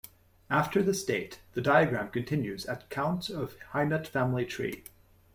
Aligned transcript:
After 0.49 0.81
this 0.81 1.05
date, 1.05 1.41
the 1.53 1.61
diagram 1.61 2.09
continues 2.09 2.65
at 2.65 2.89
Counts 2.89 3.29
of 3.29 3.55
Hainaut 3.73 4.07
family 4.07 4.45
tree. 4.47 4.83